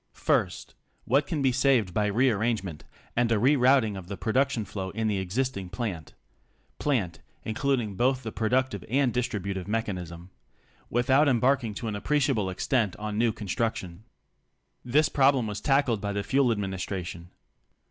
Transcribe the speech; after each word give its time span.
First, 0.17 0.73
what 1.05 1.27
can 1.27 1.43
be 1.43 1.51
saved 1.51 1.93
by 1.93 2.07
rearrangement 2.07 2.85
and 3.15 3.31
a 3.31 3.37
re 3.37 3.55
routing 3.55 3.95
of 3.95 4.07
the 4.07 4.17
production 4.17 4.65
flow 4.65 4.89
in 4.89 5.07
the 5.07 5.19
existing 5.19 5.69
plant 5.69 6.15
("plant" 6.79 7.19
including 7.43 7.93
both 7.95 8.23
the 8.23 8.31
productive 8.31 8.83
and 8.89 9.13
distributive 9.13 9.67
mechanism) 9.67 10.31
without 10.89 11.27
embarking 11.29 11.75
to 11.75 11.87
an 11.87 11.95
appreciable 11.95 12.49
extent 12.49 12.95
on 12.95 13.19
new 13.19 13.31
con 13.31 13.47
struction. 13.47 14.03
This 14.83 15.07
problem 15.07 15.45
was 15.45 15.61
tackled 15.61 16.01
by 16.01 16.13
the 16.13 16.23
Fuel 16.23 16.47
Admin 16.47 16.73
istration. 16.73 17.27